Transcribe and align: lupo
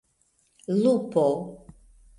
lupo 0.83 1.27